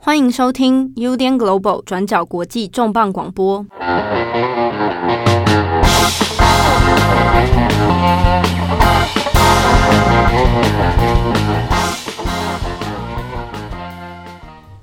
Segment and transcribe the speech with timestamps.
[0.00, 3.66] 欢迎收听 UDN Global 转角国际重磅广播。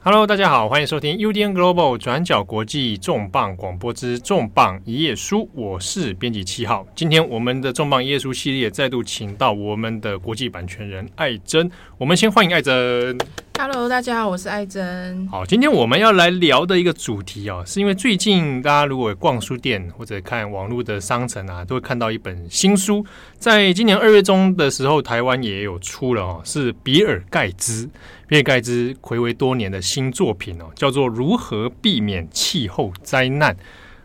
[0.04, 6.86] Hello，大家好，欢迎收听 UDN Global 转角国际重磅广播之重磅一页书，我是编辑七号。
[6.94, 13.18] 今天我们的重磅一页书系列再度请到我们的国际版权人艾珍，我们先欢迎艾珍。
[13.58, 15.28] Hello，大家好，我是艾珍。
[15.28, 23.04] 好，今天我们要来聊的一个主题哦，是因为最近大家如果逛书店或者看网络的商城啊，都会看到一本新书，
[23.40, 27.90] 在今年二月中的时候，台湾也有出了哦，是比尔盖茨，
[28.28, 33.54] 比尔盖茨睽违多年的新作品哦，叫做《如何避免气候灾难》。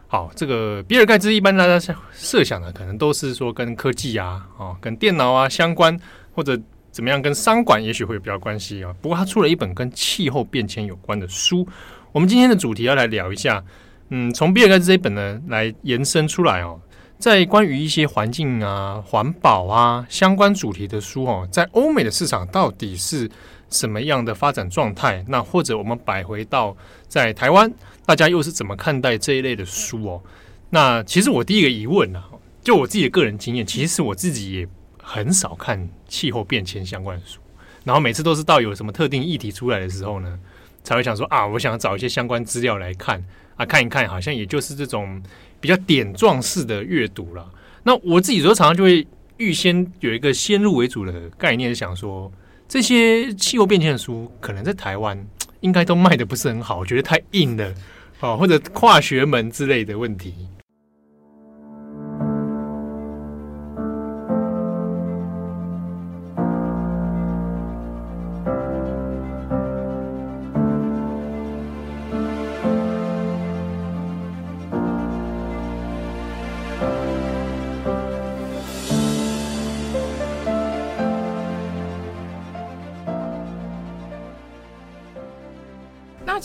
[0.06, 5.98] 好，这个比尔盖茨一般大家设想的可能都是说跟科技啊、哦跟电脑啊相关，
[6.34, 6.58] 或者。
[6.90, 8.92] 怎么样跟商管也许会有比较关系啊？
[9.00, 11.66] 不过他出了一本跟气候变迁有关的书。
[12.10, 13.62] 我们今天的主题要来聊一下，
[14.08, 16.80] 嗯，从比尔盖茨这一本呢来延伸出来哦，
[17.19, 23.30] 在关于一些环境啊、环保啊相关主题的书哦，在欧美的市场到底是
[23.69, 25.25] 什么样的发展状态？
[25.28, 27.72] 那或者我们摆回到在台湾，
[28.04, 30.22] 大家又是怎么看待这一类的书哦？
[30.70, 32.20] 那其实我第一个疑问呢，
[32.64, 34.69] 就我自己的个人经验，其实我自己也。
[35.12, 37.41] 很少看气候变迁相关的书，
[37.83, 40.39] 然后每次都是到有什么特定议题出来的时候呢，
[40.84, 43.20] 才会想说啊，我想找一些相关资料来看
[43.56, 45.20] 啊，看一看，好像也就是这种
[45.61, 47.44] 比较点状式的阅读了。
[47.83, 49.05] 那我自己有时候常常就会
[49.38, 52.31] 预先有一个先入为主的概念，想说
[52.69, 55.27] 这些气候变迁的书可能在台湾
[55.58, 57.75] 应该都卖得不是很好，我觉得太硬了
[58.20, 60.34] 啊，或者跨学门之类的问题。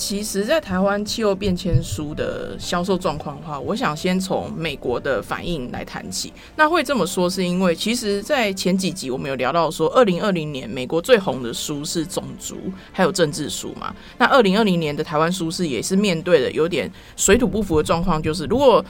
[0.07, 6.31] 其实，在台湾气候变迁书的销售状况的话，我想先从美国的反应来谈起。
[6.55, 12.55] 那会这么说，是因为其实，在前几集我们有聊到说，二零二零年美国最红的书是种族
[12.91, 13.95] 还有政治书嘛。
[14.19, 18.85] 那二零二零年的台湾书市也是面对的有点水土不服的状况，就是如果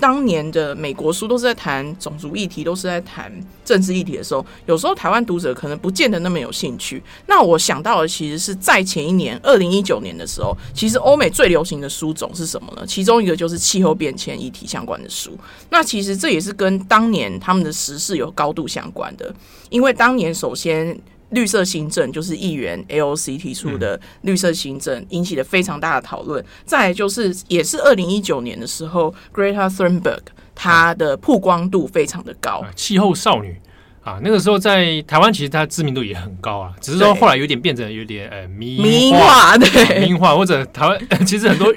[0.00, 3.32] 当年的美国书都是在谈种族议题，都是在谈
[3.64, 7.02] 政治议题的时候，有时候台湾读者可能不见得那么有兴趣。
[7.26, 12.84] 那我想到的其实是在前一年，二零一九年的时候，其实欧美最流行的书种是什么呢？
[12.86, 15.36] 其中一个就是气候变迁议题相关的书。
[15.70, 19.34] 那其实这也是跟当年他们的时事有高度相关的，
[19.70, 20.98] 因为当年首先。
[21.30, 26.44] 绿色新政就是议员 AOC 提出的绿色新政，引起了非常大的讨论。
[26.64, 30.20] 再来就是，也是二零一九年的时候，Greta Thunberg
[30.54, 33.56] 她的曝光度非常的高，气候少女
[34.04, 41.74] 啊，那个时候在台湾其实她知名度也很高啊，只是说后来有点变成有点呃迷迷化，对迷化或者台湾 其实很多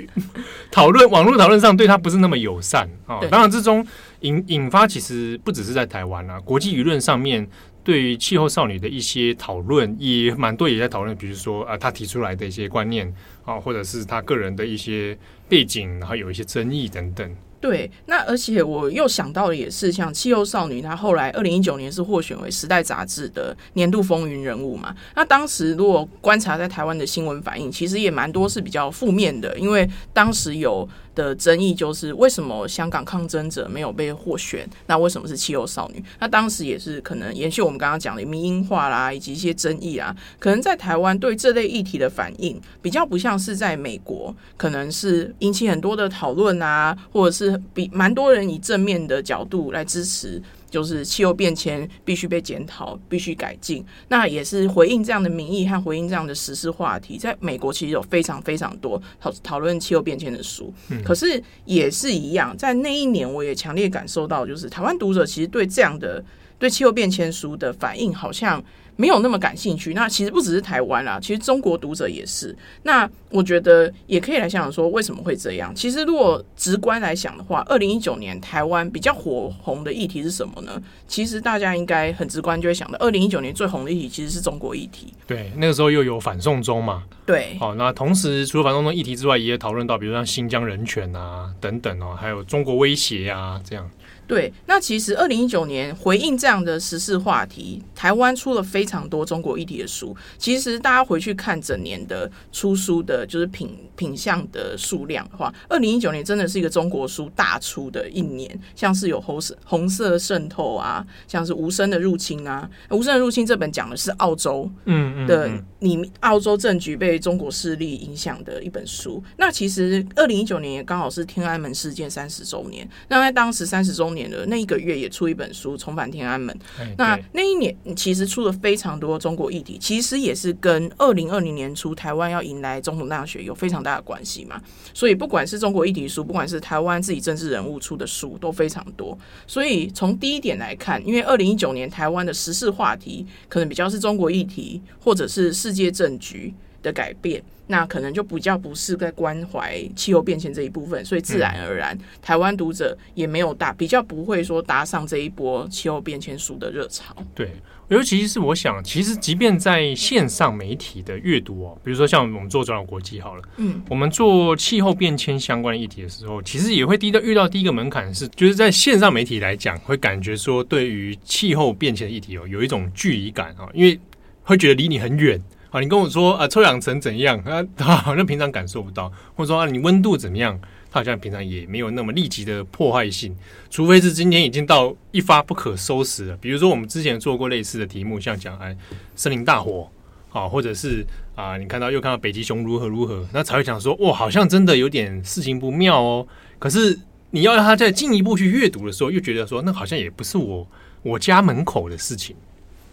[0.70, 3.20] 讨论网络讨论上对她不是那么友善啊。
[3.32, 3.84] 当然之中
[4.20, 7.50] 引引发其实不只是在台湾啊，国际舆论上面。
[7.84, 13.12] 对于气候少女的一些讨论也蛮多，也在讨论，比如说啊，她提出来的一些观念
[13.46, 15.18] 啊，或者是她个人的一些
[15.48, 17.36] 背景，然后有一些争议等等。
[17.62, 24.96] 对，那而且我又想到的也是，像气候少女，她后来二零一九年是获选为《时代》杂志的年度风云人物嘛。
[25.16, 30.88] 那当时如果观察在台湾的新闻反应，其实也蛮多是比较负面的，因为当时有。
[31.16, 34.66] 的争议就是为什么香港抗争者没有被获选？
[34.86, 36.02] 那为什么是气候少女？
[36.18, 50.42] 那当时也是可能延续我们刚刚讲的民营化啦，以及一些争议啊，可能在台湾对这类议题的反应比较不像是在美国，可能是引起很多的讨论啊，或者是比蛮多人以正面的角度来支持。
[50.70, 53.84] 就是气候变迁必须被检讨，必须改进。
[54.08, 57.18] 那也是回应这样的民意和回应这样的时事话题。
[57.18, 66.24] 在美国其实有非常非常多讨讨论气候变迁的书，嗯，可是也是一样，在那一年我也强烈感受到，就是台湾读者其实对这样的
[66.60, 68.64] 对气候变迁书的反应好像。
[69.00, 69.94] 没有那么感兴趣。
[69.94, 72.54] 那其实不只是台湾啦，其实中国读者也是。
[72.84, 75.74] 那我觉得也可以来想想说，为什么会这样？
[75.74, 80.82] 其实如果直观来想的话，二零一九年台湾比较火红的议题是什么呢？
[81.08, 85.14] 其实大家应该很直观就会想到，二零一九年最红的议题其实是中国议题。
[85.26, 87.04] 对，那个时候又有反送中嘛。
[87.26, 87.56] 对。
[87.58, 93.90] 好，那同时除了反送中议题之外，也讨论到，比如像新疆人权啊等等哦，还有中国威胁啊这样。
[94.28, 100.16] 对，那其实二零一九年回应这样的时事话题，台湾出了非常多中国议题的书。
[100.38, 108.60] 其实大家回去看整年的出书的，就是品品相的数量的话，二零一九年真的是一个中国书大出的一年。
[108.76, 115.50] 像是有红色红色渗透啊，像是无声的入侵啊，无声的入侵这本讲的是澳洲嗯嗯的
[115.80, 119.24] 你澳洲政局被中国势力影响的一本书。
[119.38, 124.20] 那其实二零一九年也刚好是天安门事件三十周年，那在当时三十周年。
[124.20, 126.54] 年的那一个月也出一本书《重返天安门》，
[126.98, 134.60] 那那一年其实出了非常多中国议题，其实也是跟二零二零年初台湾要迎来总统大学有非常大的关系嘛。
[134.94, 139.18] 所以不管是中国议题书，不管是台湾自己政治人物出的书，都非常多。
[139.46, 147.44] 所以从第一点来看，因为二零一九年台湾的时事话题可能比较是中国议题，或者是世界政局的改变。
[147.72, 157.16] 那可能就比较不是在关怀气候变迁这一部分，所以自然而然，台湾读者也没有大，比较不会说搭上这一波气候变迁书的热潮。
[157.36, 157.52] 对，
[157.90, 174.00] 尤其是我想，其实即便在线上媒体的阅读哦，比如说像我们做转角国际好了，嗯，我们做气候变迁相关的议题的时候，其实也会第一个遇到第一个门槛是，就是在线上媒体来讲，会感觉说对于气候变迁的议题哦，有一种距离感啊，因为
[174.44, 175.42] 会觉得离你很远。
[175.72, 177.38] 好，你跟我说啊，臭氧层怎样？
[177.40, 180.60] 啊，他好像平常感受不到，或者说啊，你温度怎么样？
[180.92, 183.36] 他好像平常也没有那么立即的破坏性，
[183.70, 186.38] 除非是今天已经到一发不可收拾了。
[186.38, 188.76] 比如说，我们之前做过类似的题目，像讲哎，
[189.16, 189.90] 森林大火，
[190.32, 191.06] 啊，或者是
[191.36, 196.28] 啊，你看到又看到北极熊如何如何，那才会讲说，哇，好像真的有点事情不妙哦。
[196.58, 197.00] 可是
[197.32, 200.68] 你要让他再进一步去阅读的时候，又觉得说，那好像也不是我
[201.04, 202.36] 我家门口的事情。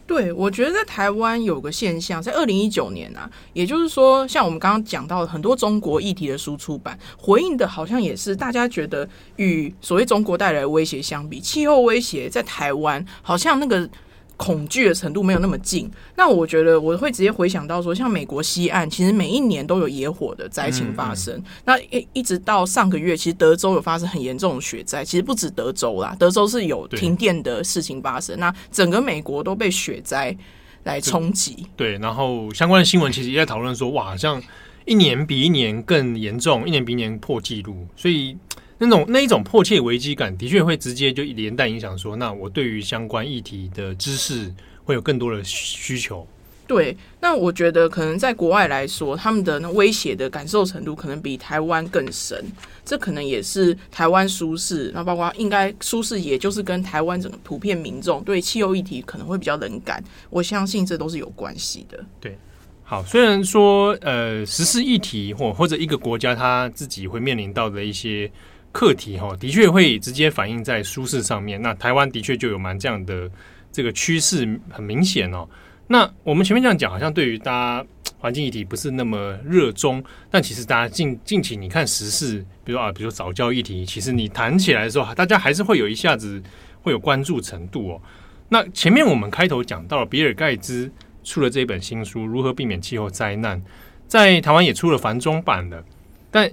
[0.06, 13.88] 对，我觉得在台湾有个现象，在二零一九年啊，也就是说，像我们刚刚讲到的很多中国议题的输出版，回应的好像也是大家觉得与所谓中国带来的威胁相比，气候威胁在台湾好像那个。
[14.36, 21.34] 恐惧的程度没有那么近，那我觉得我会直接回想到说，像美国西岸，其实每一年都有野火的灾情发生。
[21.36, 28.38] 嗯嗯、那一一直到上个月，其实德州有发生很严重的雪灾，其实不止德州啦，德州是有停电的事情发生。
[28.38, 30.36] 那整个美国都被雪灾
[30.84, 31.66] 来冲击。
[31.74, 34.42] 对，然后相关的新闻其实也在讨论说，哇，好像
[34.84, 38.36] 一年比一年更严重，一年比一年破纪录，所以。
[38.78, 44.52] 那种那一种迫切危机感，的确会直接就连带影响说，那我对于相关议题的知识
[44.84, 46.26] 会有更多的需求。
[46.66, 52.44] 对，那我觉得可能在国外来说，他们的那威胁的感受程度可能比台湾更深。
[52.84, 60.02] 这可能也是台湾舒适，那包括应该舒适，也就是跟台湾整个普遍民众对气候议题可能会比较冷感。
[60.28, 62.04] 我相信这都是有关系的。
[62.20, 62.36] 对，
[62.82, 68.30] 好，虽然说呃，时事议题或或者一个国家他自己会面临到的一些。
[68.76, 71.62] 课题哈，的确会直接反映在舒适上面。
[71.62, 73.30] 那台湾的确就有蛮这样的
[73.72, 75.48] 这个趋势，很明显哦。
[75.86, 77.86] 那我们前面这样讲，好像对于大家
[78.18, 86.42] 环境议题不是那么热衷，但其实大家近近期你看时事，比如啊，比如说早教议题，其实你谈起来的时候，大家还是会有一下子
[86.82, 88.02] 会有关注程度哦。
[88.50, 90.92] 那前面我们开头讲到了比尔盖茨
[91.24, 93.58] 出了这本新书《如何避免气候灾难》，
[94.06, 95.82] 在台湾也出了繁中版的，
[96.30, 96.50] 但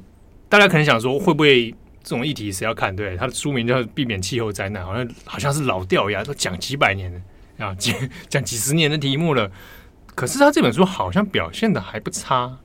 [0.48, 1.76] 大家可能想说会不会？
[2.04, 2.94] 这种议题谁要看？
[2.96, 7.24] 对，他的书名叫《避免气候灾难》，好像好像是老掉牙，都讲几百年
[7.58, 7.96] 啊，讲
[8.28, 9.50] 讲几十年的题目了。
[10.14, 12.60] 可是他这本书好像表现的还不差。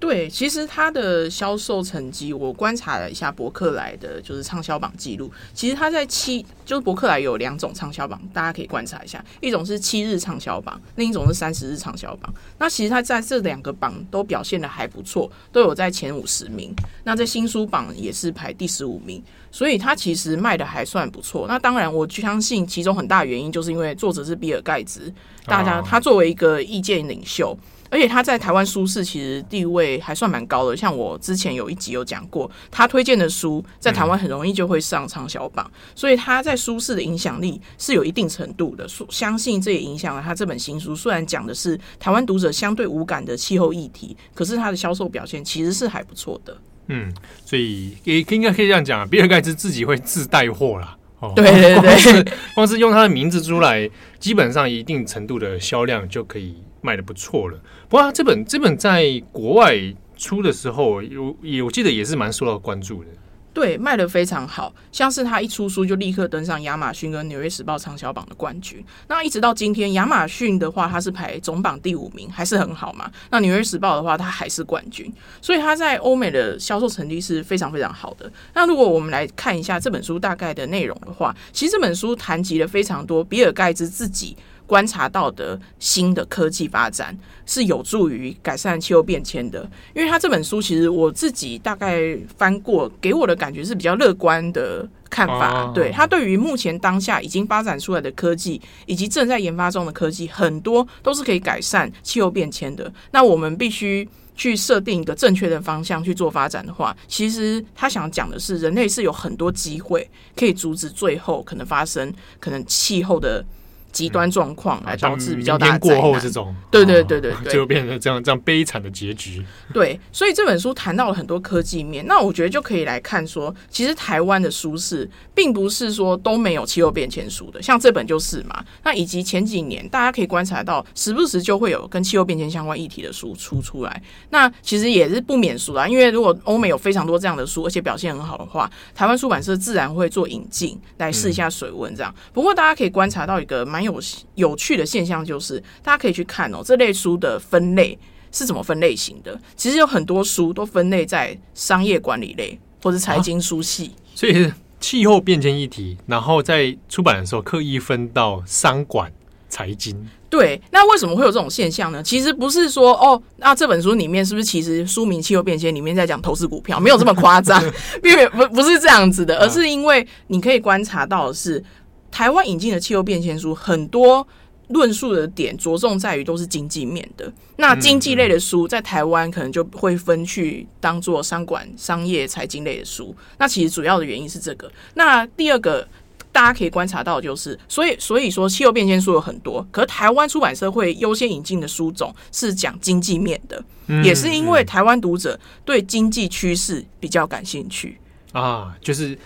[0.00, 5.30] 对，其实它的销售成绩，我观察了一下博客来的就是畅销榜记录。
[5.52, 12.32] 其实它在七，就是博客来有两种畅销榜，大家可以观察一下，一种是七日畅销榜，另一种是三十日畅销榜。
[12.56, 16.74] 那其实它在这两个榜都表现的还不错，都有在前五十名。
[17.04, 21.46] 那在新书榜也是排第十五名，所以它其实卖的还算不错。
[21.46, 25.12] 那当然，我相信其中很大原因就是因为作者是比尔盖茨，
[25.44, 27.54] 大家他作为一个意见领袖。
[27.90, 38.86] 而且他在台湾书市其实地位还算蛮高的，像我之前有一集有讲过，他推荐的书在台湾很容易就会上畅销榜，所以他在书市的影响力是有一定程度的。
[39.08, 46.56] 相信这也影响了他这本新书，虽然讲的是台湾读者相对无感的气候议题，可是他的销售表现其实是还不错的。
[46.86, 47.12] 嗯，
[47.44, 50.96] 所以也应该可以这样讲，比尔盖茨自己会自带货啦。
[51.18, 56.54] 哦， 对对对，光是，光是用他的名字出来，基本上一定程度的销量就可以。
[56.82, 59.76] 卖的不错了，不过这本这本在国外
[60.16, 63.10] 出的时候，有也我记得也是蛮受到关注的。
[63.52, 68.80] 对，卖得非常好，像是他一出书就立刻登上亚马逊跟纽约时报畅销榜的冠军。
[69.08, 73.10] 那一直到今天，亚马逊的话，它是排总榜第五名，还是很好嘛？
[73.28, 78.30] 那纽约时报的话，它还是冠军，所以它在欧美的销售成绩是非常非常好的。
[78.54, 84.36] 那如果我们来看一下这本书大概的内容的话，其实这本书谈及了非常多比尔盖茨自己。
[84.70, 95.64] 观察到的新的科技发展是有助于改善气候变迁的，因为他这本书其实我自己大概翻过，给我的感觉是比较乐观的看法。
[95.64, 95.74] Oh.
[95.74, 102.92] 对，他对于目前当下已经发展出来的科技以及正在研发中的科技，很多都是可以改善气候变迁的。
[103.10, 113.44] 那我们必须去设定一个正确的方向去做发展的话，其实他想讲的是，人类是有很多机会可以阻止最后可能发生可能气候的。
[113.92, 119.44] 极端状况来导致比较大的过后这种，对对对对对，就变成这样这样悲惨的结局。
[119.74, 128.64] 对，所以这本书谈到了很多科技面，那我觉得就可以来看说，其实台湾的书市并不是说都没有气候变迁书的，像这本就是嘛。
[128.84, 134.02] 那以及前几年大家可以观察到，时不时就会有跟气候变迁相关议题的书出出来。
[134.30, 142.14] 那其实也是不免俗啦，因为如果欧美有非常多这样的书，而且表现很好的话，台湾出版社自然会做引进来试一下水温这样。
[142.32, 143.79] 不过大家可以观察到一个蛮。
[143.82, 144.00] 有
[144.34, 147.98] 有趣的现象就是，大家可以去看哦，这类书的分类
[148.32, 149.38] 是怎么分类型的？
[149.56, 159.12] 其实有很多书都分类在商业管理类或者财经书系，啊，所以是气候变迁议题，然后在出版的时候刻意分到商管、
[159.48, 160.08] 财经。
[160.30, 162.00] 对，那为什么会有这种现象呢？
[162.00, 167.60] 其实不是说哦，那这本书里面是不是其实书名《气候变迁》里面在讲投资股票，没有这么夸张，
[168.00, 171.62] 并不不是这样子的，而是因为你可以观察到的是。
[172.10, 174.26] 台湾引进的气候变迁书，很多
[174.68, 177.32] 论述的点着重在于都是经济面的。
[177.56, 183.14] 那经济类的书在台湾可能就会分去当做商管、商业、财经类的书。
[183.38, 184.70] 那其实主要的原因是这个。
[184.94, 185.86] 那第二个
[186.32, 193.62] 大家可以观察到就是，所以 所以说气候变迁书有很多，可是台湾出版社会优先引进的书种是讲经济面的，
[194.04, 197.98] 也是因为台湾读者对经济趋势比较感兴趣
[198.32, 199.18] 啊，就是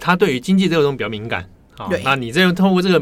[0.00, 1.48] 他对于经济这个东西比较敏感。
[1.76, 3.00] 好，那你这样透过这个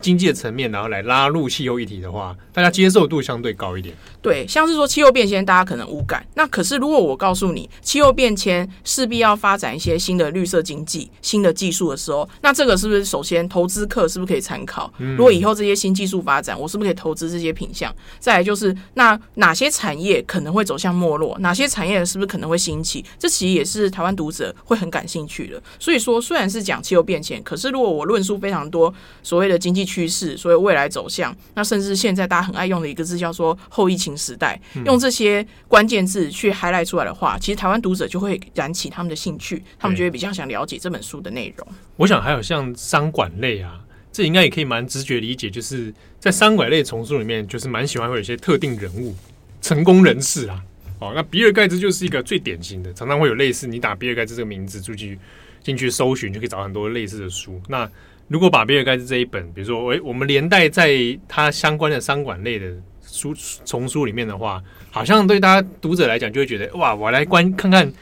[0.00, 3.94] 经济的层面，然后来拉入气候议题的话，大家接受度相对高一点。
[4.22, 6.24] 对，像是说气候变迁，大家可能无感。
[6.34, 14.92] 那可是如果我告诉你，气候变迁势必要发展一些新的绿色经济、新的技术的时候，那这个是不是首先投资客是不是可以参考？
[15.16, 17.94] 如果以后这些新技术发展，我是不是可以投资这些品项？
[18.18, 21.36] 再来就是，那哪些产业可能会走向没落？
[21.40, 23.04] 哪些产业是不是可能会兴起？
[23.18, 25.60] 这其实也是台湾读者会很感兴趣的。
[25.78, 28.92] 所以说，虽然是讲气候变迁，可是如果我论述非常多
[29.22, 34.10] 所谓的经济趋势，所以未来走向，那甚至现在大家很爱用的一个字叫做后疫情。
[34.20, 41.66] 时代用这些关键字去 highlight 出来的话，其实台湾读者就会燃起他们的兴趣，他们就会比较想了解这本书的内容。
[41.96, 43.80] 我想还有像商管类啊，
[44.12, 49.14] 这应该也可以蛮直觉理解，就是在商管类丛书里面，就是蛮喜欢会有一些特定人物、
[49.62, 50.62] 成功人士啊。
[50.98, 55.18] 哦，那比尔盖茨就是一个最典型的，常常会有类似你打比尔盖茨这个名字出去
[55.62, 57.58] 进去搜寻，就可以找到很多类似的书。
[57.68, 57.90] 那
[58.30, 60.96] 如果把比尔盖茨这一本，比如说，诶，我们连带在
[61.28, 62.72] 他相关的商管类的。
[63.12, 63.34] 书
[63.64, 67.92] 丛书里面的话，好像对大家读者来讲，就会觉得哇，我来观看看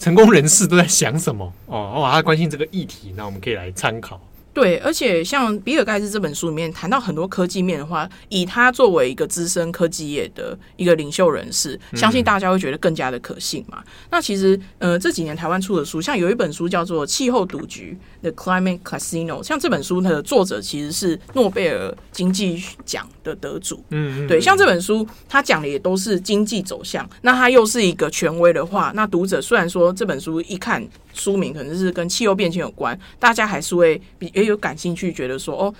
[0.00, 4.20] 成功人士都在想什么哦，哇，他关心这个议题，那我们可以来参考。
[4.56, 13.82] 对，而且像比尔盖茨这本书里面谈到很多科技面的话，以他作为一个资深科技业的一个领袖人士，相信大家会觉得更加的可信嘛。
[13.84, 23.84] 嗯、那其实呃这几年台湾出的书，像有一本书叫做《气候赌局》The Climate Casino，像这本书它的作者其实是诺贝尔经济奖的得主。
[23.90, 30.82] 嗯，嗯，对，像这本书他讲的也都是经济走向，那他又是一个权威的话，那读者虽然说这本书一看
[31.16, 35.74] 书名可能是跟气候变迁有关，大家还是会比也有感兴趣，觉得说哦，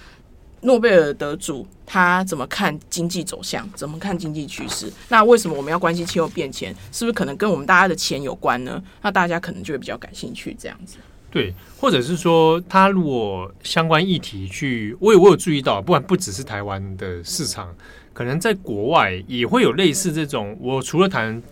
[0.62, 4.90] 诺贝尔得主他怎么看经济走向，怎么看经济趋势？
[5.10, 6.74] 那为什么我们要关心气候变迁？
[6.90, 8.82] 是不是可能跟我们大家的钱有关呢？
[9.02, 10.96] 那大家可能就会比较感兴趣这样子。
[11.30, 17.74] 对，或者是说，他如果相关议题去，我有我有注意到，不管不只是台湾的市场，
[18.14, 20.56] 可能在国外也会有类似这种。
[20.58, 21.42] 我除了谈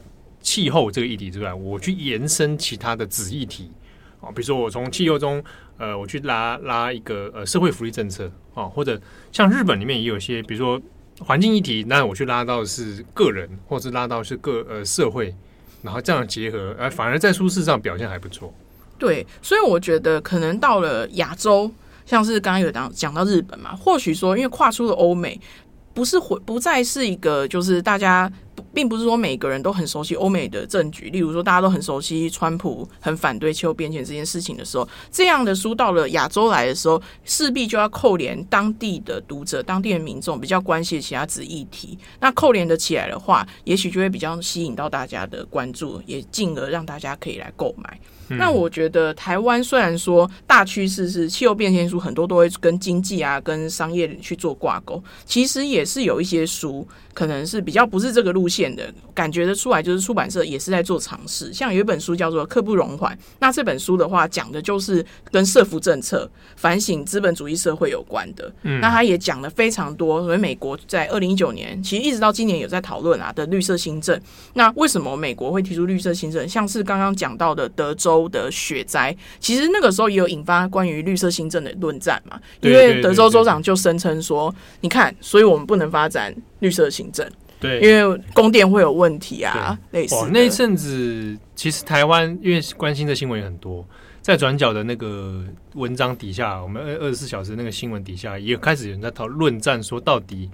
[0.45, 3.73] 气候这个议题之外，我去延伸其他的子议题
[4.21, 5.43] 啊，比如说我从气候中。
[5.77, 8.99] 呃，我去拉拉一个呃社会福利政策啊，或者
[9.33, 10.81] 像日本里面也有些，比如说
[11.19, 15.35] 环境议题，那我去拉到是个人，或者拉到是个呃社会，
[15.83, 18.55] 然后这样结合，呃，反而在舒适上表现还不错。
[19.01, 21.69] 对，所以我觉得可能到了亚洲，
[22.07, 25.41] 像是刚刚有讲讲到日本嘛，或许说因为跨出了欧美，
[25.93, 28.33] 不是回不再是一个就是大家
[28.73, 41.99] 并不是说每个人都很熟悉欧美的政局，例如说大家都很熟悉川普很反对气候变迁这件事情的时候，这样的书到了亚洲来的时候，势必就要扣连当地的读者、当地的民众比较关心的其他子议题。
[42.21, 47.99] 那扣连的起来的话，也许就会比较吸引到大家的关注，也进而让大家可以来购买。
[48.31, 61.51] 嗯、那我觉得台湾虽然说大趋势是气候变迁书很多都会跟经济啊、跟商业去做挂钩，其实也是有一些书可能是比较不是这个路线的，感觉得出来就是出版社也是在做尝试。
[61.51, 68.53] 像有一本书叫做《刻不容缓》，那这本书的话讲的就是跟社福政策、反省资本主义社会有关的。
[68.63, 74.21] 嗯，那他也讲了非常多，所以美国在二零一九年，其实一直到今年有在讨论啊的绿色新政。
[74.53, 76.49] 那为什么美国会提出绿色新政？
[76.49, 78.05] 像是刚刚讲到的德州。
[78.05, 86.31] 州的雪灾，其实那个时候也有引发关于绿色新政的论战嘛，因为德州州长就声称说，你看，所以我们不能发展
[86.61, 87.29] 绿色行政，
[87.61, 90.15] 对，因为供电会有问题啊，类似。
[90.31, 93.87] 那一阵子，其实台湾因为关心的新闻也很多，
[94.21, 95.43] 在转角的那个
[95.75, 100.51] 文章底下，我们二二十四小时那个新闻底下，也开始有人在讨论战，说到底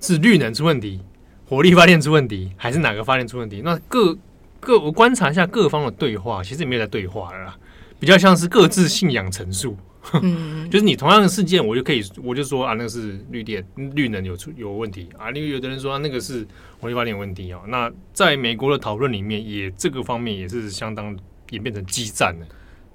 [0.00, 1.00] 是绿能出问题，
[1.48, 3.62] 火力发电出问题，还是哪个发电出问题？
[3.64, 4.16] 那各。
[4.60, 7.56] 各我观察一下各方的对话，其实也没有在对话了啦，
[8.00, 9.76] 比较像是各自信仰陈述。
[10.22, 16.46] 嗯，就是你同样的事件，我就可以我就说啊，那个是绿电绿能有出有问题啊，因为有的人说、啊、那个是
[16.80, 17.60] 火力发电有问题啊。
[17.68, 21.16] 那在美国的讨论里面，也这个方面也是相当
[21.50, 22.46] 演变成激战的。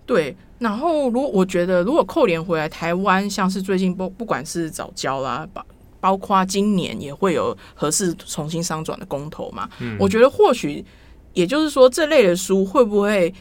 [0.06, 5.66] 对，然后如果我觉得如果扣连回来台湾，像是最近不不管是早交啦，包
[6.00, 10.84] 包括今年也会有合适重新商转的公投嘛，嗯，我觉得或许。
[11.34, 13.34] 也就是说，这类的书会不会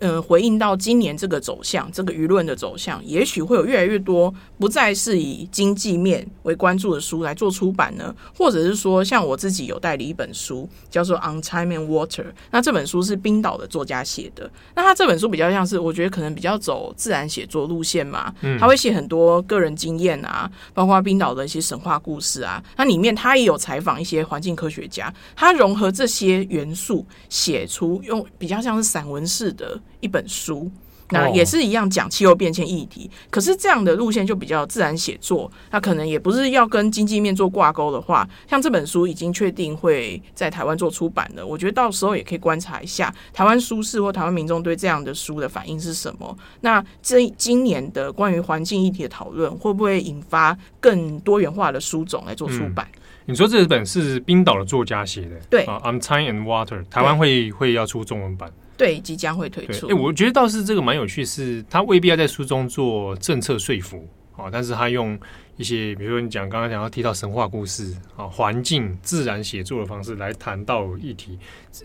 [0.00, 0.06] 是？
[0.10, 29.78] 嗯，回应到今年这个走向，这个舆论的走向，也许会有越来越多不再是以经济面为关注的书来做出版呢，或者是说，像我自己有代理一本书，叫做《On Time and Water》，那这本书是冰岛的作家写的，那他这本书比较像是，我觉得可能比较走自然写作路线嘛，嗯他会写很多个人经验啊，包括冰岛的一些神话故事啊，那里面他也有采访一些环境科学家，他融合这些元素，写出用比较像是散文式的。
[30.00, 30.70] 一本书，
[31.10, 46.36] 那也是一样讲气候变迁议题，哦，可是这样的路线就比较自然写作，那可能也不是要跟经济面做挂钩的话，像这本书已经确定会在台湾做出版了，我觉得到时候也可以观察一下台湾书市或台湾民众对这样的书的反应是什么。
[46.60, 52.88] 那这今年的关于环境议题的讨论，会不会引发更多元化的书种来做出版？
[52.94, 58.48] 嗯，你说这本是冰岛的作家写的，对啊，On Time and Water，台湾会会要出中文版。
[58.80, 59.88] 对，即将会推出。
[59.88, 65.20] 哎、欸，我觉得倒是这个蛮有趣，是他未必要在书中做政策说服啊，但是他用
[65.58, 71.38] 一些，比如说你讲刚刚讲到提到神话故事啊、环境、自然写作的方式来谈到议题。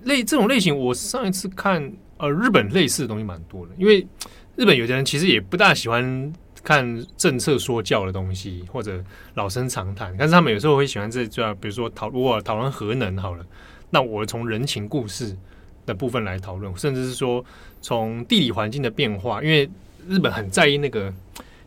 [0.06, 4.08] 类这种类型，我上一次看呃日本类似的东西蛮多的，因为
[4.56, 9.04] 日本有的人其实也不大喜欢看政策说教的东西或者
[9.34, 13.46] 老生常谈，但是他们有时候会喜欢这叫比如说讨如果讨论核能好了，
[13.90, 15.36] 那我从人情故事。
[15.86, 17.44] 的部分来讨论，甚至是说
[17.82, 19.70] 从地理环境的变化，因为
[20.08, 21.14] 日本很在意那个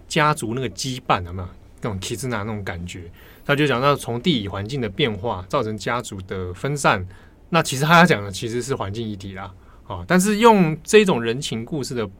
[0.09, 1.48] 家族那个羁绊，有没有
[1.81, 3.11] 那种 k i z 那种感觉？
[3.44, 7.07] 他就讲到从地理环境的变化造成家族的分散，
[7.48, 9.52] 那其实他讲的其实是环境议题啦，
[9.87, 12.11] 啊，但是用这种人情故事的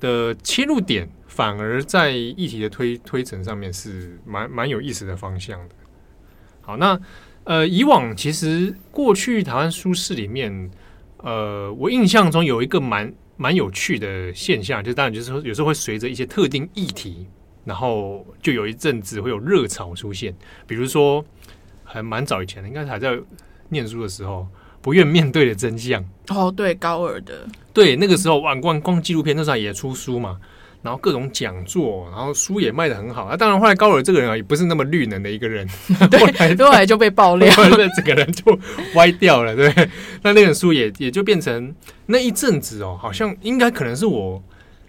[0.00, 5.74] 的切入点，反而在议题的推推陈上面是蛮蛮有意思的方向的。
[6.60, 7.00] 好，那
[7.44, 10.70] 呃，以往其实过去台湾书市里面。
[11.22, 17.26] 呃，我印象中有一个蛮蛮有趣的现象，就当然就是说，有时候会随着一些特定议题，
[17.64, 20.34] 然后就有一阵子会有热潮出现。
[20.66, 21.24] 比如说，
[21.84, 23.18] 还蛮早以前的，应该还在
[23.68, 24.46] 念书的时候，
[24.80, 26.04] 不愿面对的真相。
[26.28, 30.38] 哦，对，高尔的，对，那个时候哇，逛逛纪录片那时候也出书嘛。
[30.82, 33.26] 然后各种讲座，然后书也卖的很好。
[33.26, 35.68] 那、啊、当然，后来高尔这个人啊，也不是那么绿能的一个人，
[36.10, 38.58] 对，后来就被爆料， 那整个人就
[38.94, 39.70] 歪掉了，对。
[40.22, 41.74] 那那本书也也就变成
[42.06, 44.42] 那一阵子哦，好像应该可能是我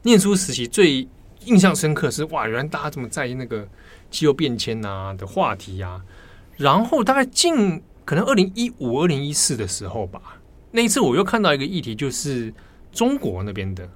[0.03, 1.07] 念书时期最
[1.45, 3.67] 印象深刻是哇，原来大家这么在意那个
[4.09, 6.01] 气候变迁啊的话题啊。
[6.55, 10.21] 然后大概近可能二零一五、二零一四的时候吧，
[10.71, 12.53] 那一次我又看到一个议题，就是
[12.93, 13.89] 中国那边的，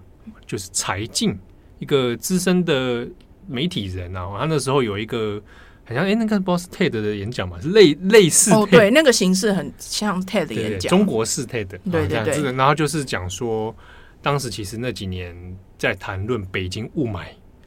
[0.46, 1.38] 就是柴静。
[1.86, 3.08] 一个资深的
[3.46, 5.40] 媒体人啊，他那时候有一个
[5.88, 13.76] 好像哎，那个 Boss TED 的演讲嘛，是类类似哦，对，那个形式很像 TED 的演讲，对对，中国式 TED，对对对，对，然后就是讲说，
[14.20, 15.36] 当时其实那几年
[15.78, 17.20] 在谈论北京雾霾，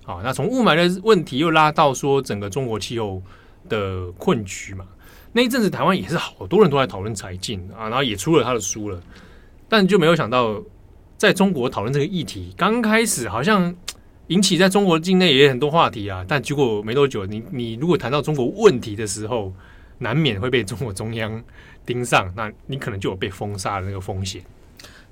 [0.04, 3.22] 啊，那从雾霾的问题又拉到说整个中国气候
[3.68, 4.84] 的困局嘛，
[5.32, 9.00] 那一阵子台湾也是好多人都在讨论柴进啊，然后也出了他的书了，
[9.68, 10.60] 但就没有想到
[11.16, 13.72] 在中国讨论这个议题，刚开始好像
[14.28, 19.52] 引起在中国境内也有很多话题啊，但结果没多久，你你如果谈到中国问题的时候，
[19.98, 21.42] 难免会被中国中央
[21.84, 24.42] 盯上，那你可能就有被封杀的那个风险。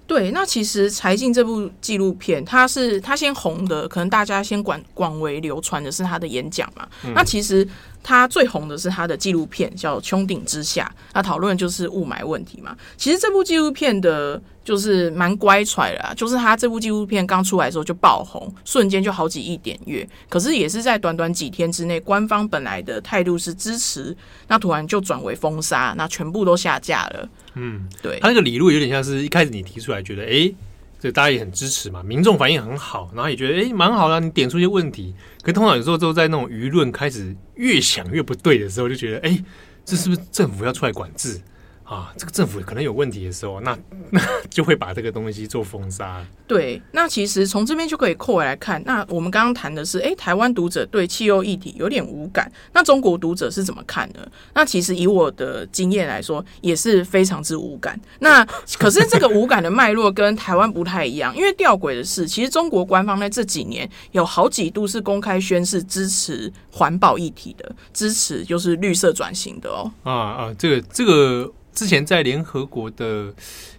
[0.07, 6.89] 对，那其实柴静这部纪录片，它是它先红的，可能大家先广广为流传的是他的演讲嘛。
[7.05, 7.67] 嗯、那其实
[8.05, 12.77] 他最红的是他的纪录片，叫《穹顶之下》，他讨论的就是雾霾问题嘛。
[12.97, 20.07] 其实这部纪录片的，就是蛮乖揣的，就是他这部纪录片刚出来的时候就爆红，瞬间就好几亿点阅。
[20.29, 24.17] 可是也是在短短几天之内，官方本来的态度是支持，
[24.49, 27.29] 那突然就转为封杀，那全部都下架了。
[27.55, 30.53] 嗯，对，他那个理路有点像是一开始你提出来，觉得哎，
[30.99, 35.15] 这大家也很支持嘛，民众反应很好，然后也觉得哎蛮好的，你点出一些问题。
[35.43, 39.39] 可通常有时候都在那种舆论开始越想越不对的时候，就觉得哎，
[39.85, 41.41] 这是不是政府要出来管制？
[41.87, 43.79] 啊，这个政府可能有问题的时候，那
[44.11, 44.21] 那
[44.51, 46.21] 就会把这个东西做封杀。
[46.45, 48.83] 对，那其实从这边就可以扣回来看。
[48.85, 54.29] 那我们刚刚谈的是，哎，台湾读者对气候议题有点无感，那中国读者是怎么看的？
[54.53, 58.01] 那其实以我的经验来说，也是非常之无感。
[58.19, 58.45] 那
[58.79, 69.93] 可是这个无感的脉络跟台湾不太一样，因为吊诡的是，其实中国官方在这几年有好几度是公开宣示支持环保议题的，支持就是绿色转型的哦。
[70.03, 71.53] 啊啊，这个这个。
[71.77, 73.33] 之前在联合国的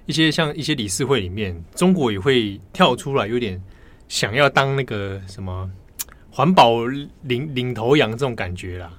[0.05, 3.59] 一些像一些理事会里面，中国也会跳出来，有点
[4.07, 5.67] 想要当那个什么
[6.29, 6.85] 环保
[7.23, 8.91] 领领头羊这种感觉啦。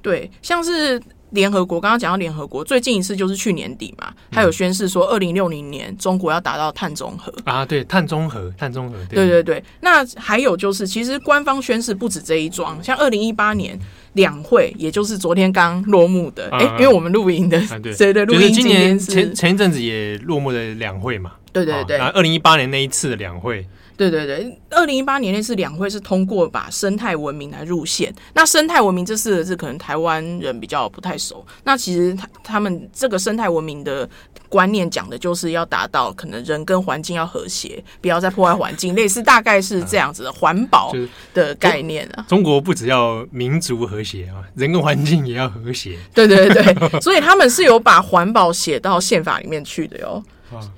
[0.00, 9.64] 对，像是联合国，刚刚讲到联合国最近一次就是去年底嘛，还有宣誓说二零六零年中国要达到碳中和啊，对，碳中和，碳中和，对对对对。
[9.80, 13.76] 那还有就是，其实官方宣誓不止这一桩，像二零一八年。
[14.14, 17.94] 两会，也就是昨天刚落幕的，哎、啊，因为我们录音的，啊、对。
[17.94, 23.66] 对对，录音今年前前一阵子也落幕的两会嘛，对对对，二零一八年那一次的两会。
[23.98, 28.14] 对对对，二零一八年那次两会是通过把生态文明来入宪。
[28.32, 31.44] 那生态文明这四个字可能台湾人比较不太熟。
[31.64, 34.08] 那其实他他们这个生态文明的
[34.48, 40.92] 观念讲的就是要达到可能人跟环境要和谐，不要再破坏环境， 类似大概是这样子的环保
[41.34, 42.24] 的概念啊。
[42.28, 45.98] 中国不只要民族和谐啊，人跟环境也要和谐。
[46.14, 50.22] 对对对，所以他们是有把环保写到宪法里面去的哟。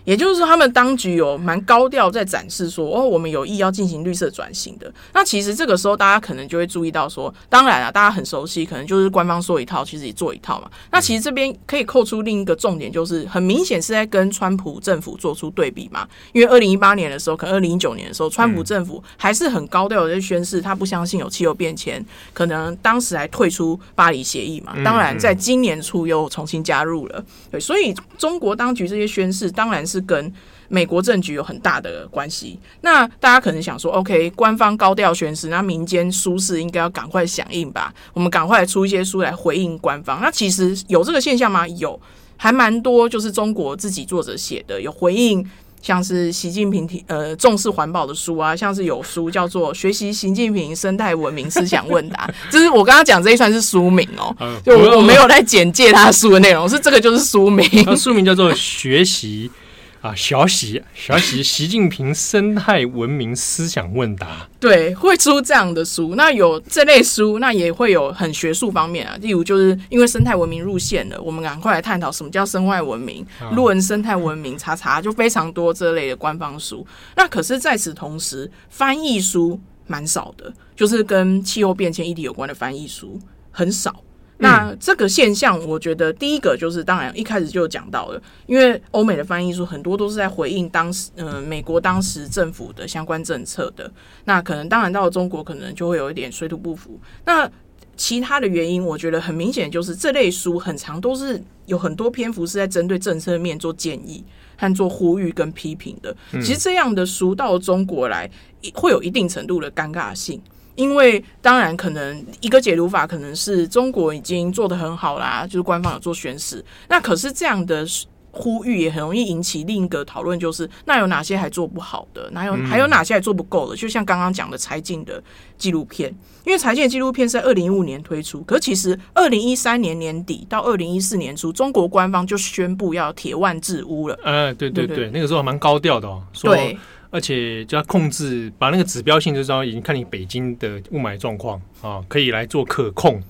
[0.04, 4.92] 也就是说，他们当局有蛮高调在展示说，哦，我们有意要进行绿色转型的。
[5.12, 10.68] 那其实这个时候，大家可能就会注意到说，当然啊，大家很熟悉，可能就是官方说一套，其实也做一套嘛。
[10.90, 16.08] 那其实这边可以扣出另一个重点，就是很明显是在跟川普政府做出对比嘛。
[16.32, 24.74] 因为二零一八年的时候，可能二零一九年的时候，川普政府还是很高调的在宣誓，他不相信有气候变迁，可能当时还退出巴黎协议嘛。
[24.84, 27.24] 当然，在今年初又重新加入了。
[27.52, 29.48] 对，所以中国当局这些宣誓。
[29.60, 30.32] 当然是跟
[30.68, 32.58] 美国政局有很大的关系。
[32.80, 37.92] 那大家可能想说，OK，官方高调宣誓，那民间书士应该要赶快响应吧？
[38.14, 40.18] 我们赶快出一些书来回应官方。
[40.22, 41.68] 那其实有这个现象吗？
[41.68, 42.00] 有，
[42.38, 45.46] 还蛮多，就是中国自己作者写的有回应，
[45.82, 59.50] 像是习近平提呃重视环保的书啊，像是有书叫做《学习习近平生态文明思想问答》， 就是我刚刚讲这一串是书名哦，就我我没有在简介他书的内容，是这个就是书名，书名叫做《学习》。
[60.00, 66.14] 啊，小习小习，习近平生态文明思想问答，对，会出这样的书。
[66.14, 76.86] 那有这类书，那也会有很学术方面啊，例如就是因为生态文明入线了，我们赶快来探讨什么叫生态文明，论生态文明，查查就非常多这类的官方书。
[77.14, 84.02] 那可是在此同时，翻译书蛮少的，就是跟气候变迁议题有关的翻译书很少。
[84.40, 93.90] 那这个现象，我觉得第一个就是，当然一开始就讲到了，因为欧美的翻译书很多都是在回应当时，呃，美国当时政府的相关政策的。
[94.24, 96.98] 那可能当然到了中国，可能就会有一点水土不服。
[97.26, 97.48] 那
[97.96, 104.24] 其他的原因，我觉得很明显，就是这类书很长都是有很多篇幅是在针对政策面做建议
[104.56, 106.16] 和做呼吁跟批评的。
[106.32, 108.30] 其实这样的书到中国来，
[108.72, 110.40] 会有一定程度的尴尬性。
[110.80, 116.64] 因为当然可能一个解读法可能是中国已经做得很好啦，就是官方有做宣示。
[116.88, 117.84] 那可是这样的
[118.30, 122.30] 呼吁也很容易引起另一个讨论，就是那有哪些还做不好的？
[122.30, 123.76] 哪有还有哪些还做不够的？
[123.76, 125.22] 就像刚刚讲的柴进的
[125.58, 126.08] 纪录片，
[126.46, 134.18] 因为柴进的纪录片是在二零一五年推出，可是其实二零一三年年底到二零一四年初，中国官方就宣布要铁腕治污了。
[134.24, 136.22] 呃，对对对，那个时候蛮高调的哦。
[136.32, 136.78] 说对。
[137.10, 143.22] 而且就要控制，把那个指标性就知道已经看你北京的雾霾状况啊，可以来做可控。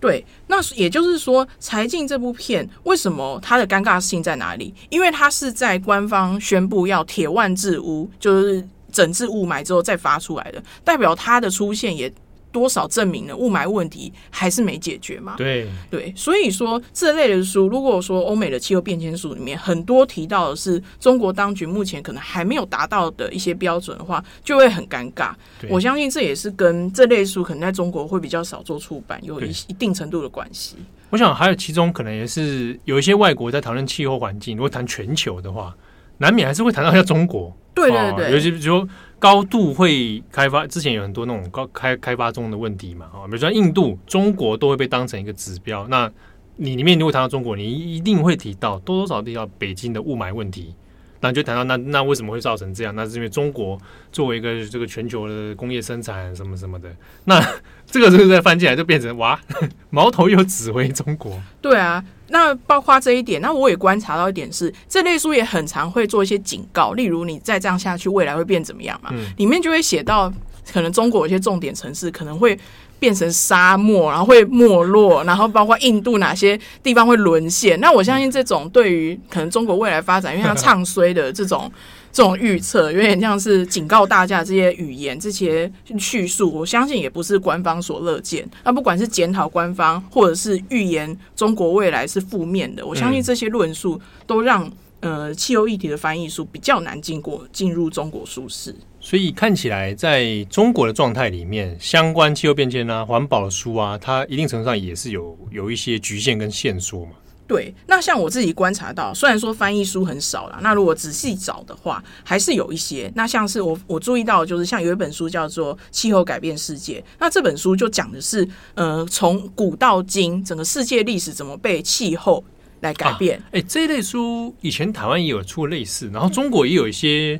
[0.00, 4.74] 对，那也就是说，柴静这部片为什么它的尴尬性在哪里？
[4.90, 12.12] 因为它是在官方宣布要铁腕治污，就是整治雾霾之后再发出来的，代表它的出现也。
[12.54, 15.34] 多少证明了雾霾问题还是没解决嘛？
[15.36, 25.32] 对对，所以说这类的书，如果说欧美的气候变迁书里面很多提到的是中国当局目前可能还没有达到的一些标准的话，就会很尴尬。
[25.68, 30.76] 我相信这也是跟这类书可能在中国会比较少做出版有一一定程度的关系。
[31.10, 35.74] 我想还有其中可能也是有一些外国在讨论气候环境，如果谈全球的话，
[36.18, 37.52] 难免还是会谈到一下中国。
[37.74, 38.88] 对对对，尤其比如说。
[39.24, 45.88] 高度会开发，之前有很多那种高开开发中的问题嘛，啊，比如说印度、中国都会被当成一个指标。
[45.88, 46.12] 那
[46.56, 50.74] 你里面如果谈到中国，你一定会提到多多少少提到北京的雾霾问题。
[51.20, 52.94] 那就谈到那那为什么会造成这样？
[52.94, 53.80] 那是因为中国
[54.12, 56.94] 作为一个这个全球的工业生产什么什么的。
[57.24, 57.40] 那
[57.86, 59.40] 这个这个再翻进来就变成哇，
[59.88, 61.40] 矛头又指挥中国。
[61.62, 62.04] 对啊。
[62.28, 69.10] 那包括这一点，那我也观察到一点是，这类书也很常会做一些警告，例如你再这样下去，未来会变怎么样嘛？
[69.12, 70.32] 嗯、里面就会写到，
[70.72, 72.58] 可能中国有些重点城市可能会
[72.98, 77.78] 变成沙漠，然后会没落，然后包括印度哪些地方会沦陷。
[77.80, 81.70] 那我相信这种对于可能中国未来发展，因为它唱衰的这种。
[82.14, 88.48] 这种预测有点像是警告大家，这些语言、这些叙述，我相信也不是官方所乐见。
[88.62, 98.72] 那不管是检讨官方，或者是预言中国未来是负面的，我相信这些论述都让呃气候议题的翻译书比较难进过进入中国书市。
[99.00, 107.10] 所以看起来，在中国的状态里面，相关气候变迁啊、环保的书啊，它一定程度上也是有有一些局限跟限缩嘛。
[107.46, 113.12] 对，那像我自己观察到，虽然说翻译书很少啦，那如果仔细找的话，还是有一些。
[113.14, 122.42] 那像是我我注意到，就是像有一本书叫做《气候改变世界》，那这本书就讲的是，呃，从古到今，整个世界历史怎么被气候
[122.80, 123.38] 来改变。
[123.52, 127.38] 哎、啊，这一类书以前台湾也有出类似，然后中国也有一些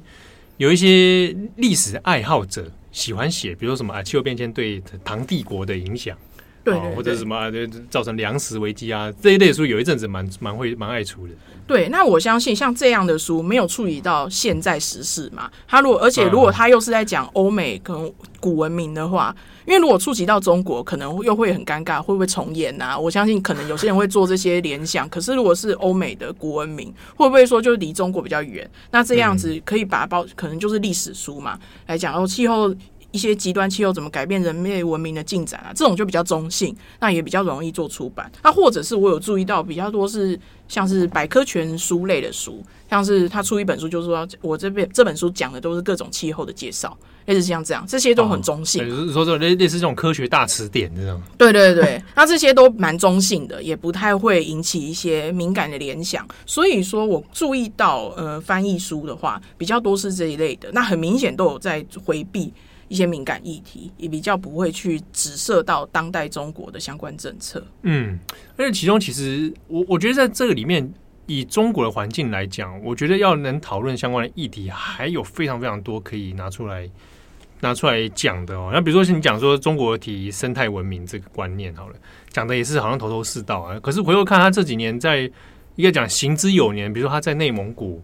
[0.59, 6.15] 有一些历史爱好者喜欢写，比如说什么啊，气候变迁对唐帝国的影响。
[6.65, 7.51] 对，对，对，或者什么
[7.91, 11.35] 造成粮食危机啊，这一类书有一阵子蛮蛮会蛮爱出的。
[11.67, 15.51] 对，那我相信像这样的书没有处理到现在时事嘛。
[15.67, 22.99] 他如果而且如果他又是在讲欧美跟古文明的话，因为如果触及到中国，可能又会很尴尬，会不会重演啊？
[22.99, 25.09] 我相信可能有些人会做这些联想。
[25.09, 28.71] 可是如果是欧美的古文明，会不会说就离中国比较远？
[28.91, 32.75] 那这样子可以把它包，可能就是历史书嘛来讲哦，气候。
[33.15, 35.71] 一些极端气候怎么改变人类文明的进展啊？
[35.73, 38.29] 这种就比较中性，那也比较容易做出版。
[38.43, 48.85] 那或者是我有注意到比较多是像是百科全书类的书，像是他出一本书，就是说我这边这本书讲的都是各种气候的介绍，类似像这样，这些都很中性。
[48.85, 51.23] 就是说这类类似这种科学大词典这样。
[51.39, 56.27] 对对对，那这些都蛮中性的，也不太会引起一些敏感的联想。
[56.47, 62.53] 所以说我注意到，呃，翻译书的话比较多是这一类的，那很明显都有在回避。
[62.89, 67.65] 一些敏感议题也比较不会去直射到当代中国的相关政策。
[67.83, 68.19] 嗯，
[68.57, 70.93] 而且其中其实我我觉得在这个里面，
[71.27, 76.89] 以中国的环境来讲，我觉得要能讨论相关的议题，还有非常非常多可以拿出来
[77.61, 78.71] 拿出来讲的哦。
[78.73, 81.97] 那比如说是你讲说中国提生态文明这个观念，好了，
[82.31, 83.81] 讲的也是好像头头是道啊。
[83.81, 85.21] 可是回头看他这几年在
[85.77, 88.03] 应该讲行之有年，比如说他在内蒙古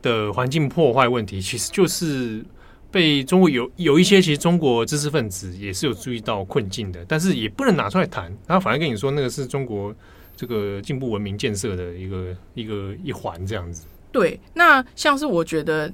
[0.00, 2.44] 的环境破坏问题，其实就是。
[2.90, 8.36] 被中国有有一些，其实中国知识分子也是有注意到困境的，但是也不能拿出来谈。
[8.48, 9.94] 他反而跟你说，那个是中国
[10.36, 13.84] 这个进步文明建设的一个一个一环这样子。
[14.10, 15.88] 对，那像是我觉得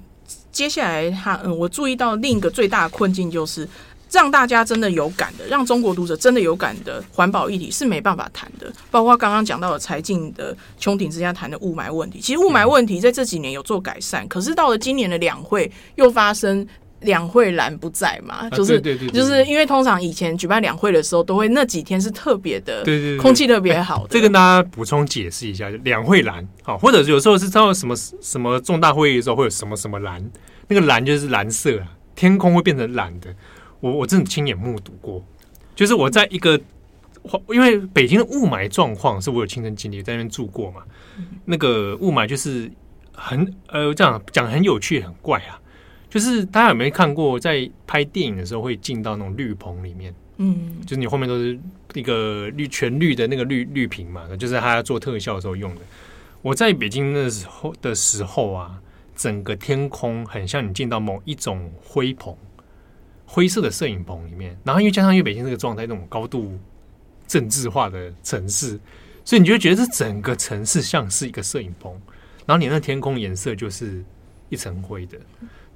[0.51, 3.69] 接下来他嗯，我注意到另一个最大的困境就是
[4.11, 8.73] 让大家真的有感的，让中国读者真的有感的环保议题是没办法谈的。
[8.91, 16.67] 包括刚刚讲到的柴静的穹顶之下谈的雾霾问题，其实雾霾问题在这几年有做改善，可是到了今年的两会又发生。
[17.07, 18.51] 两会蓝不在嘛？
[18.51, 24.07] 就是就是因为通常以前举办两会的时候，都会那几天是特别的，对对，空气特别好。
[24.11, 30.23] 这跟大家补充解释一下，两会蓝好，或者有时候是到什么什么重大会议的时候，会有什么什么蓝，
[30.69, 33.35] 那个蓝就是蓝色啊，天空会变成蓝的。
[33.81, 35.25] 我我真的亲眼目睹过，
[35.75, 36.61] 就是我在一个，
[37.49, 40.83] 因为北京的雾霾状况是我有亲身经历，在那边住过嘛，
[41.45, 42.71] 那个雾霾就是
[43.13, 45.61] 很呃这样讲很有趣，很怪啊。
[46.09, 50.15] 就是大家有没有看过，在拍电影的时候会进到那种绿棚里面？
[50.39, 51.59] 嗯，就是你后面都是
[51.95, 55.81] 一个绿全绿的那个绿绿屏嘛，就是他要做特效的时候用的。
[56.43, 58.81] 我在北京那时候的时候啊，
[59.17, 62.37] 整个天空很像你进到某一种灰棚、
[63.25, 64.57] 灰色的摄影棚里面。
[64.63, 66.57] 然后因为加上因为北京这个状态，那种高度
[67.27, 68.79] 政治化的城市，
[69.25, 71.93] 所以你就觉得这整个城市像是一个摄影棚，
[72.45, 74.05] 然后你那天空颜色就是
[74.51, 75.19] 一层灰的。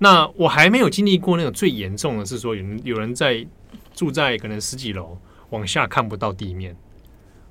[0.02, 3.46] 那我还没有经历过那种最严重的是说，有人有人在
[3.92, 5.18] 住在可能十几楼，
[5.50, 6.74] 往下看不到地面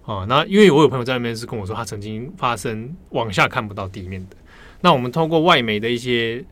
[0.04, 0.26] 啊。
[0.28, 4.36] 那因为我有朋友在那边是跟我说，他曾经发生往下看不到地面的。
[4.82, 6.44] 那我们通过外媒的一些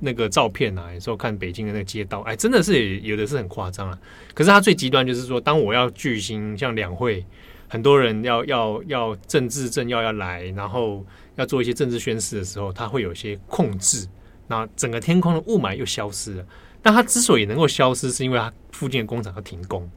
[0.00, 3.96] 那个照片啊，有时候看北京的那个街道，哎，真的是有的是很夸张啊。
[4.34, 7.24] 可是他最极端就是说，当我要举行像两会，
[7.68, 14.08] 很多人要要 要政治政要要来，然后要做一些政治宣誓的时候，他会有一些控制。
[14.46, 16.44] 那整个天空的雾霾又消失了。
[16.82, 19.88] 但它之所以能够消失，是因为它附近的工厂要停工。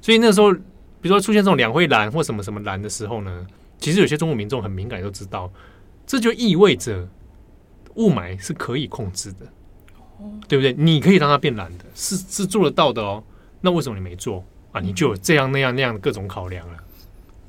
[0.00, 3.46] 所以那时候，比如说出现这种两会蓝或什么什么蓝的时候呢，
[3.78, 5.52] 其实有些中国民众很敏感，都知道，
[6.06, 7.06] 这就意味着
[7.96, 9.46] 雾霾是可以控制的，
[10.48, 10.72] 对不对？
[10.72, 13.22] 你可以让它变蓝的，是是做得到的哦。
[13.60, 14.80] 那为什么你没做啊？
[14.80, 16.78] 你就有这样那样那样的各种考量了。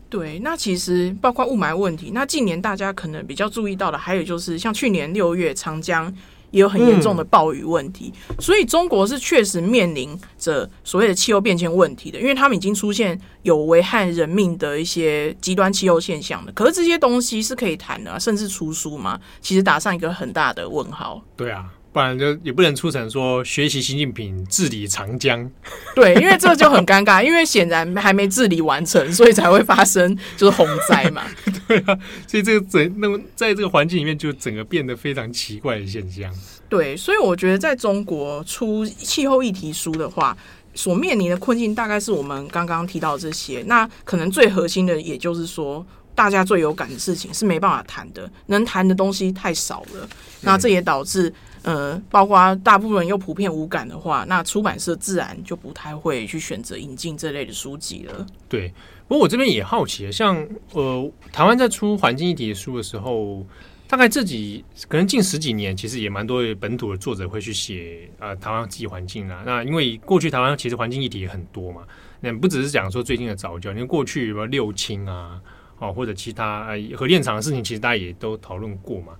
[0.09, 6.13] 对，那其实包括雾霾问题，那近年大家可能比较注意到的，还有就是像去年六月长江
[6.51, 16.51] 也有很严重的暴雨问题，嗯、所以中国是确实面临着所谓的气候变迁问题的，因为他们已经出现有危害人命的一些极端气候现象了。
[16.53, 19.19] 可是这些东西是可以谈的、啊，甚至出书吗？
[19.41, 21.21] 其实打上一个很大的问号。
[21.35, 21.65] 对啊。
[21.97, 25.49] 不然就也不能出成说学习习近平治理长江，
[25.95, 31.23] 对，因为这就很尴尬， 因为显然还没治理完成，所以才会发生 就是洪灾嘛。
[31.67, 36.31] 对啊，所以这个整那么在这个环境里面，就整个变得非常奇怪的现象。
[36.69, 40.37] 对，所以我觉得在中国出气候议题书的话，
[40.75, 43.63] 所面临的困境大概是我们刚刚提到的这些。
[43.65, 45.83] 那可能最核心的，也就是说，
[46.13, 50.07] 大家最有感的事情是没办法谈的，能谈的东西太少了。
[50.41, 51.33] 那这也导致。
[51.67, 58.25] 呃，包括大部分又普遍无感的话，那出版社自然就不太会去选择引进这类的书籍了。
[58.47, 58.73] 对，
[59.05, 63.45] 不过我这边也好奇，像呃，台湾在出环境议题的书的时候，
[63.85, 69.43] 大概这几可能近十几年，其实也蛮多本土的作者会去写呃台湾自己环境啊。
[69.45, 71.81] 那因为过去台湾其实环境议题也很多嘛，
[72.21, 75.41] 那不只是讲说最近的早教，因为过去什么六轻啊，
[75.79, 79.11] 哦或者其他呃核电厂的事情，其实大家也都讨论过嘛。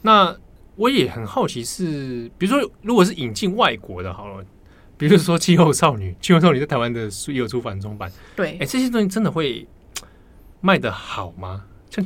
[0.00, 0.34] 那
[0.76, 4.44] 我也很好奇是，是比如说，如果是引进外国的，好了，
[4.96, 9.66] 比如说《气候少女》，《气候少女》在台湾的书也有出繁中版，对，哎，这些东西真的会
[10.60, 11.64] 卖的好吗？
[11.90, 12.02] 就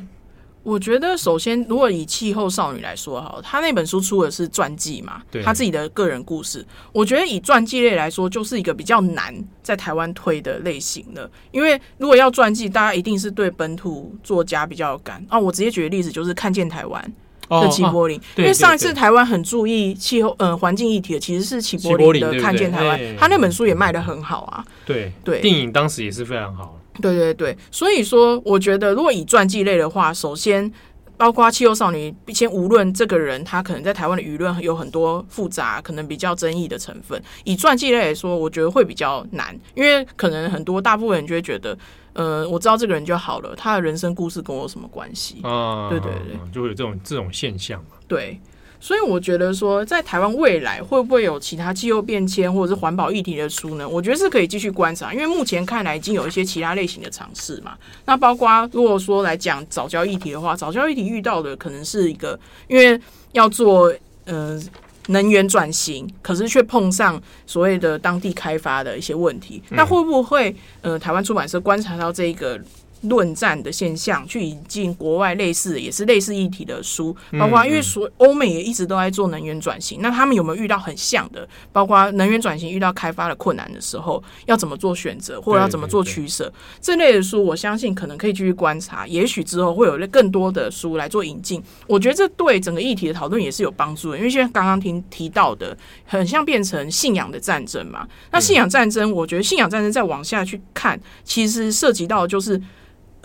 [0.65, 15.39] 我觉得，首先，如果以《气候少女》来说，哈，她那本书出的是传记嘛，对，他自己的个人故事，我觉得以传记类来说，就是一个比较难在台湾推的类型的，因为如果要传记，大家一定是对本土作家比较有感啊。
[15.39, 17.01] 我直接举的例子，就是《看见台湾》。
[17.49, 24.65] 的齐柏林，因为上一次台湾很注意气候呃环境议题的，其实是齐柏林的《看见台湾》，他那本书也卖的很好啊。
[24.85, 26.81] 对对，电影当时也是非常好。
[27.01, 30.73] 对对对，所以说我觉得如果以传记类的话，首先
[31.17, 41.77] 包括气候少女，先无论这个人他可能在台湾的舆论有很多复杂，可能比较争议的成分，以传记类来说，我觉得会比较难，因为可能很多大部分人就会觉得。
[42.19, 45.39] 呃，我知道这个人就好了，他的人生故事跟我有什么关系？
[45.43, 47.91] 啊，对对对，就会有这种这种现象嘛。
[48.09, 48.41] 对，
[48.81, 53.89] 所以我觉得说，在台湾未来会不会有其他气候变迁或者是环保议题的书呢？
[53.89, 57.77] 我觉得是可以继续观察，因为目前看来已经有一些其他类型的尝试嘛。
[58.05, 63.01] 那包括如果说来讲早教议题的话，早教议题遇到的可能是一个，因为
[63.33, 63.93] 要做
[64.25, 64.61] 呃。
[65.09, 72.61] 能源转型，可是却碰上所谓的当地开发的一些问题，那会不会呃，台湾出版社观察到这个？
[73.09, 81.49] 论战的现象，去引进国外类似也是类似议题的书，包括因为所欧美也一直都在做能源转型，那他们有没有遇到很像的？
[81.73, 86.53] 包括能源转型遇到开发的困难的时候，要怎么做选择，或者要怎么做取舍？
[86.81, 91.63] 这类的书，我相信可能可以继续观察，也许之后会有更多的书来做引进。
[91.87, 98.07] 我觉得这对整个议题的讨论也是有帮助的，因为现在刚刚听提到的，很像变成信仰的战争嘛。
[98.31, 102.61] 那信仰战争，我觉得信仰战争再往下去看，其实涉及到就是。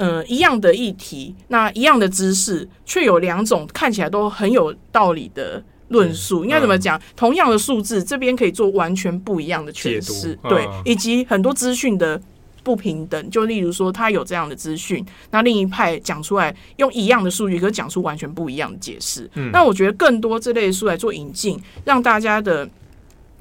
[0.01, 6.43] 呃，一样的议题，那一样的知识，却有两种看起来都很有道理的论述。
[6.43, 6.99] 应该怎么讲？
[7.15, 12.19] 同样的数字，这边可以做完全不一样的诠释，对，以及很多资讯的
[12.63, 13.29] 不平等。
[13.29, 19.29] 就例如说，他有这样的资讯，那另一派讲出来用一样的数据，可是讲出完全不一样的解释。
[19.53, 22.67] 那我觉得更多这类的书来做引进，让大家的。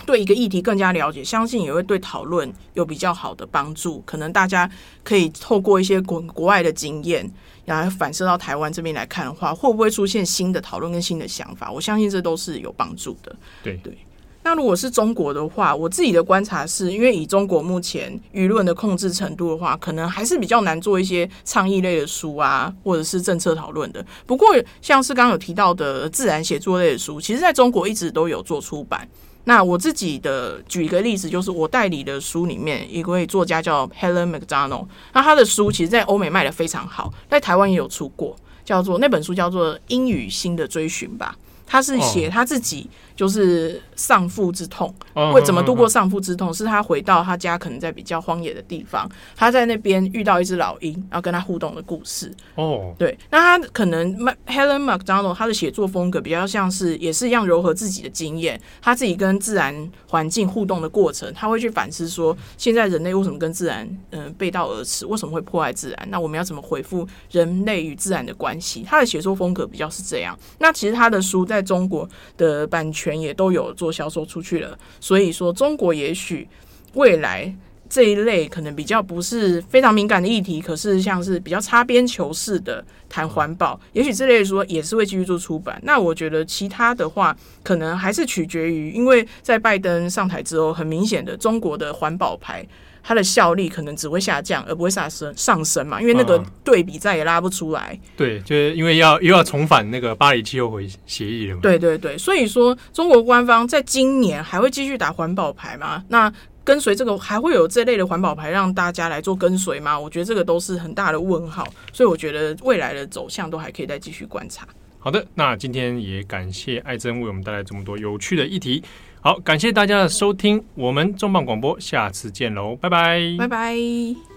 [0.07, 4.03] 对一个议题更加了解，相信也会对讨论有比较好的帮助。
[4.07, 4.71] 可能大家
[5.03, 7.31] 可以透过一些国国外的经验，
[7.65, 11.71] 然后反射到台湾这边来看的话，会不会出现新的讨论跟新的想法？
[11.71, 13.35] 我相信这都是有帮助的。
[13.63, 13.97] 对对，
[14.43, 24.05] 那如果是中国的话，我自己的观察是，因为以中国目前舆论的控制程度的话，可能还是比较难做一些倡议类的书啊，或者是政策讨论的。
[24.27, 24.49] 不过，
[24.81, 29.07] 像是刚刚有提到的自然写作类的书，其实在中国一直都有做出版。
[29.51, 41.37] 那我自己的举一个例子，就是我代理的书里面，一位作家叫 Helen McDonald，那他的书其实在欧美卖的非常好，在台湾也有出过，叫做那本书叫做《英语新的追寻》吧，
[41.67, 42.89] 他是写他自己。
[43.21, 44.91] 就是丧父之痛，
[45.31, 46.55] 会怎么度过丧父之痛？
[46.55, 49.07] 是他回到他家，可能在比较荒野的地方，
[49.37, 52.33] 他在那边遇到一只老鹰，然后跟他互动的故事。
[52.55, 54.17] 哦，对，那他可能
[54.47, 65.05] Helen McDonald 他的写作风格比较像是，也是一样柔和自己的经验，他自己跟自然环境互动的过程，他会去反思说，现在人类为什么跟自然嗯、呃、背道而驰？
[65.05, 66.09] 为什么会破坏自然？
[66.11, 68.83] 那我们要怎么回复人类与自然的关系？
[68.89, 70.35] 他的写作风格比较是这样。
[70.59, 72.09] 那其实他的书在中国
[72.39, 73.10] 的版权。
[73.19, 76.47] 也都有做销售出去了，所以说中国也许
[76.95, 77.55] 未来
[77.89, 85.81] 这一类可能比较不是非常敏感的议题，可是像是比较擦边球式的谈环保，也许这类说也是会继续做出版。
[85.85, 92.67] 那我觉得其他的话，可能还是取决于，因为在拜登上台之后，很明显的中国的环保牌。
[93.03, 97.91] 它的效力可能只会下降，而不会上升上升嘛，因为那个对比再也拉不出来。
[97.93, 101.61] 嗯、对，就是因为要又要重返那个巴黎气候回协议了嘛。
[101.63, 106.05] 对对对，所以说中国官方在今年还会继续打环保牌吗？
[106.09, 106.33] 那
[106.63, 109.99] 跟随这个还会有这类的环保牌让大家来做跟随吗？
[109.99, 111.67] 我觉得这个都是很大的问号。
[111.93, 114.67] 所以我觉得未来的走向都还可以再继续观察。
[114.99, 118.83] 好的，那今天也感谢艾珍为我们带来这么多有趣的议题。
[119.23, 124.30] 好，感谢大家的收听，我们重磅广播，下次见喽，拜拜，拜拜。